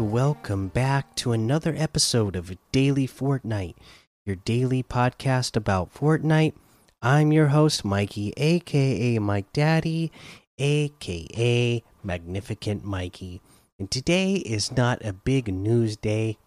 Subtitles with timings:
[0.00, 3.74] welcome back to another episode of Daily Fortnite,
[4.24, 6.54] your daily podcast about Fortnite.
[7.02, 10.10] I'm your host, Mikey, aka Mike Daddy,
[10.58, 13.42] aka Magnificent Mikey.
[13.78, 16.38] And today is not a big news day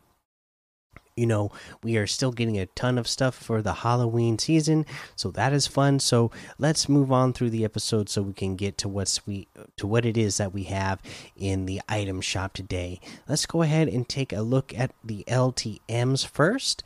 [1.16, 1.52] you know
[1.84, 4.85] we are still getting a ton of stuff for the halloween season
[5.16, 5.99] so that is fun.
[5.99, 9.88] So let's move on through the episode so we can get to what's we to
[9.88, 11.02] what it is that we have
[11.36, 12.99] in the item shop today.
[13.27, 16.84] Let's go ahead and take a look at the ltms first.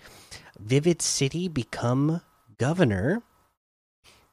[0.60, 2.22] Vivid city become
[2.58, 3.22] governor.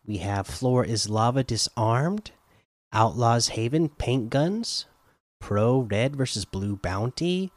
[0.07, 2.31] We have floor is lava disarmed
[2.93, 4.87] outlaws haven paint guns
[5.41, 7.51] pro red versus blue bounty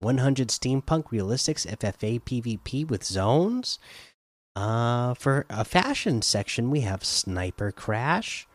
[0.00, 3.78] 100 steampunk realistics FFA PvP with zones.
[4.56, 8.48] Uh, for a fashion section, we have Sniper Crash,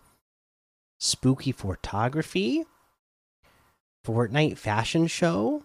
[0.99, 2.65] Spooky Photography,
[4.05, 5.63] Fortnite Fashion Show,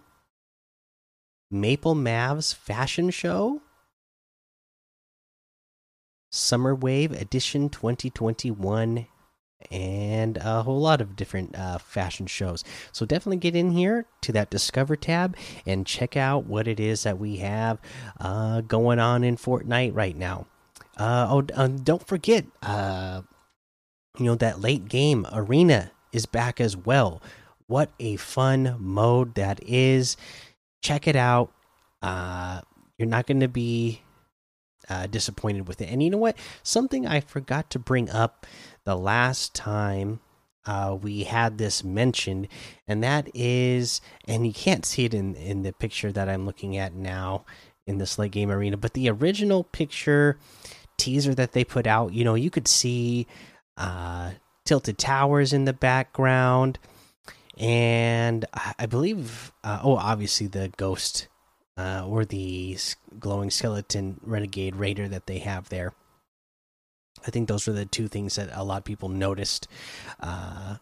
[1.50, 3.60] Maple Mavs Fashion Show,
[6.30, 9.06] Summer Wave Edition 2021
[9.70, 12.64] and a whole lot of different uh, fashion shows.
[12.92, 15.36] So definitely get in here to that Discover tab
[15.66, 17.78] and check out what it is that we have
[18.18, 20.46] uh, going on in Fortnite right now.
[20.96, 23.22] Uh, oh, uh, don't forget, uh,
[24.18, 27.22] you know that late game arena is back as well.
[27.68, 30.16] What a fun mode that is!
[30.82, 31.52] Check it out.
[32.02, 32.60] Uh,
[32.98, 34.02] you're not going to be
[35.06, 35.88] disappointed with it.
[35.90, 36.36] And you know what?
[36.62, 38.46] Something I forgot to bring up
[38.84, 40.20] the last time
[40.66, 42.48] uh, we had this mentioned,
[42.86, 46.76] and that is, and you can't see it in in the picture that I'm looking
[46.76, 47.44] at now
[47.86, 50.38] in this late game arena, but the original picture
[50.98, 53.26] teaser that they put out, you know, you could see
[53.78, 54.32] uh,
[54.66, 56.78] tilted towers in the background,
[57.56, 58.44] and
[58.78, 61.26] I believe, uh, oh, obviously the ghost
[61.80, 62.76] uh, or the
[63.18, 65.92] glowing skeleton renegade raider that they have there.
[67.26, 69.68] I think those were the two things that a lot of people noticed
[70.20, 70.76] uh,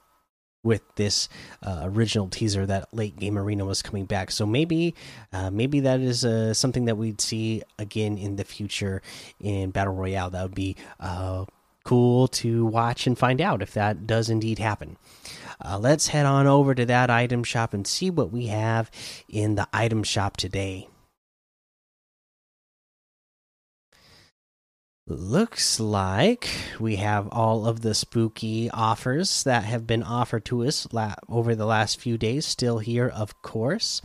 [0.64, 1.28] with this
[1.62, 4.30] uh, original teaser that late game arena was coming back.
[4.30, 4.94] So maybe,
[5.32, 9.02] uh, maybe that is uh, something that we'd see again in the future
[9.40, 10.30] in battle royale.
[10.30, 11.44] That would be uh,
[11.88, 14.98] cool to watch and find out if that does indeed happen.
[15.64, 18.90] Uh, let's head on over to that item shop and see what we have
[19.26, 20.86] in the item shop today.
[25.06, 30.86] Looks like we have all of the spooky offers that have been offered to us
[31.26, 34.02] over the last few days still here, of course.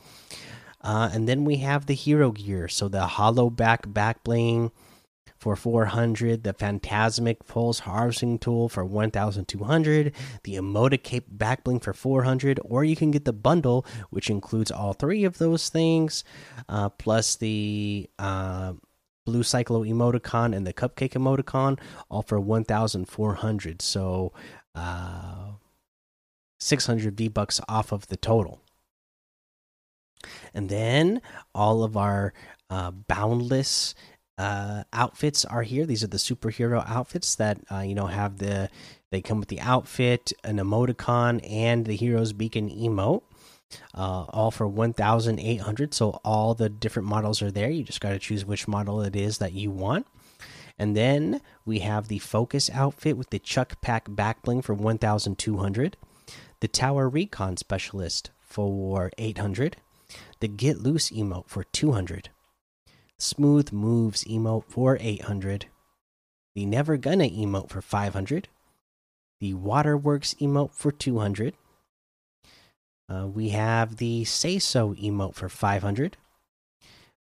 [0.80, 2.70] Uh, and then we have the hero gear.
[2.70, 4.72] So the hollow back back bling
[5.44, 12.62] for 400, the phantasmic pulse harvesting tool for 1200, the emoticape back bling for 400,
[12.64, 16.24] or you can get the bundle, which includes all three of those things,
[16.70, 18.10] uh, plus the.
[18.18, 18.74] Uh,
[19.26, 21.80] blue cyclo emoticon and the cupcake emoticon
[22.10, 24.34] all for 1400 so
[24.76, 25.52] uh
[26.60, 28.60] 600 v bucks off of the total
[30.54, 31.22] and then
[31.56, 32.34] all of our
[32.70, 33.96] uh, boundless
[34.38, 35.86] uh, outfits are here.
[35.86, 38.70] These are the superhero outfits that uh, you know have the
[39.12, 43.22] they come with the outfit an emoticon and the hero's beacon emote
[43.94, 47.70] uh, all for 1800 so all the different models are there.
[47.70, 50.08] You just got to choose which model it is that you want.
[50.80, 55.98] And then we have the focus outfit with the chuck pack back bling for 1200
[56.60, 59.78] the tower recon specialist for 800
[60.40, 62.30] the get loose emote for 200
[63.20, 65.68] smooth moves emote for 800
[66.56, 68.48] the never gonna emote for 500
[69.40, 71.56] the waterworks emote for 200
[73.10, 76.18] uh, we have the Say So emote for 500.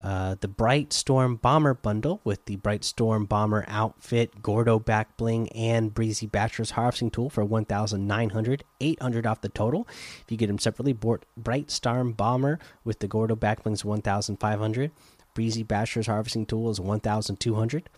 [0.02, 5.48] Uh, the Bright Storm Bomber bundle with the Bright Storm Bomber outfit, Gordo back bling,
[5.50, 9.88] and Breezy Bachelor's harvesting tool for 1,900, 800 off the total.
[10.20, 10.92] If you get them separately,
[11.36, 14.90] Bright Storm Bomber with the Gordo back blings 1,500.
[15.36, 17.88] Breezy Bachelor's harvesting tool is 1,200.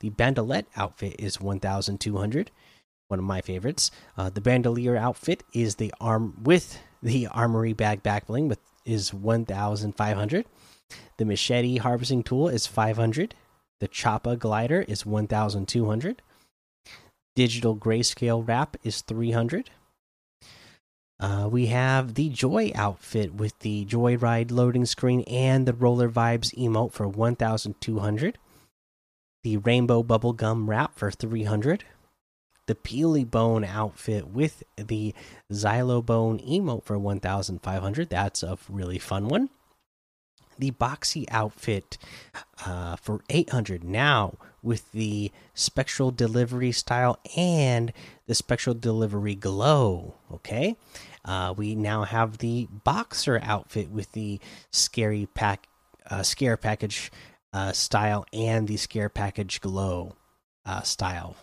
[0.00, 2.50] The Bandolette outfit is 1,200.
[3.06, 3.90] One of my favorites.
[4.16, 9.14] Uh, the Bandolier outfit is the arm with the armory bag back bling with is
[9.14, 10.46] 1500.
[11.18, 13.34] The machete harvesting tool is 500.
[13.78, 16.20] The choppa glider is 1200.
[17.36, 19.70] Digital grayscale wrap is 300.
[21.20, 26.54] Uh, we have the Joy outfit with the Joyride loading screen and the Roller Vibes
[26.54, 28.38] emote for 1200.
[29.42, 31.84] The Rainbow Bubblegum wrap for 300
[32.68, 35.14] the Peely Bone outfit with the
[35.50, 38.10] Xylobone emote for 1,500.
[38.10, 39.48] That's a really fun one.
[40.58, 41.98] The Boxy outfit
[42.66, 47.92] uh, for 800 now with the Spectral Delivery style and
[48.26, 50.14] the Spectral Delivery glow.
[50.32, 50.76] Okay.
[51.24, 54.40] Uh, we now have the Boxer outfit with the
[54.70, 55.68] Scary Pack,
[56.10, 57.12] uh, Scare Package
[57.52, 60.16] uh, style and the Scare Package glow
[60.66, 61.36] uh, style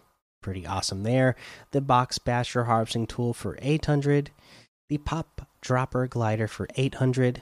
[0.45, 1.35] pretty awesome there.
[1.71, 4.29] The box basher harvesting tool for 800,
[4.89, 7.41] the pop dropper glider for 800,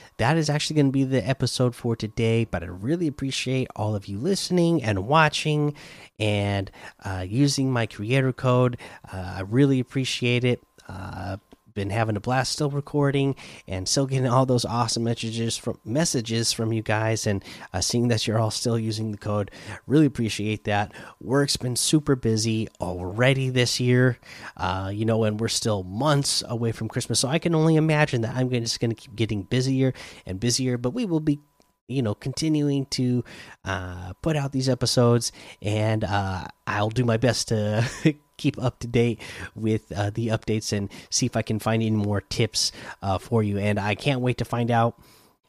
[0.21, 2.45] that is actually going to be the episode for today.
[2.45, 5.73] But I really appreciate all of you listening and watching
[6.19, 6.69] and
[7.03, 8.77] uh, using my creator code.
[9.11, 10.61] Uh, I really appreciate it.
[10.87, 11.37] Uh,
[11.73, 13.35] been having a blast still recording
[13.67, 18.07] and still getting all those awesome messages from messages from you guys and uh, seeing
[18.09, 19.51] that you're all still using the code.
[19.87, 20.91] Really appreciate that.
[21.19, 24.17] Work's been super busy already this year
[24.57, 27.19] uh, you know and we're still months away from christmas.
[27.19, 29.93] So i can only imagine that i'm just going to keep getting busier
[30.25, 31.39] and busier but we will be
[31.87, 33.23] you know continuing to
[33.65, 35.31] uh, put out these episodes
[35.61, 37.87] and uh, i'll do my best to
[38.41, 39.19] keep up to date
[39.55, 42.71] with uh, the updates and see if I can find any more tips
[43.01, 43.57] uh, for you.
[43.57, 44.99] And I can't wait to find out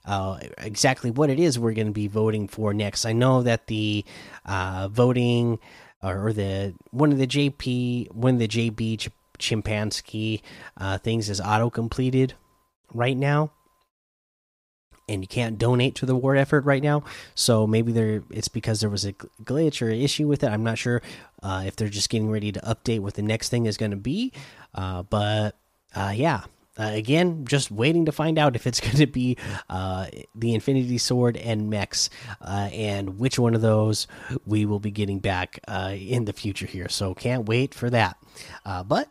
[0.04, 3.06] uh, exactly what it is we're going to be voting for next.
[3.06, 4.04] I know that the
[4.44, 5.58] uh, voting
[6.02, 10.40] or the one of the JP, one of the JB Ch Chimpanski
[10.76, 12.34] uh, things is auto completed
[12.92, 13.50] right now
[15.08, 17.02] and you can't donate to the war effort right now.
[17.34, 20.48] So maybe there it's because there was a glitch or issue with it.
[20.48, 21.02] I'm not sure
[21.42, 23.96] uh, if they're just getting ready to update what the next thing is going to
[23.96, 24.32] be.
[24.74, 25.58] Uh, but
[25.94, 26.42] uh, yeah.
[26.78, 29.36] Uh, again, just waiting to find out if it's going to be
[29.68, 32.08] uh, the Infinity Sword and mechs,
[32.40, 34.06] uh, and which one of those
[34.46, 36.88] we will be getting back in the future here.
[36.88, 38.16] So can't wait for that.
[38.86, 39.10] but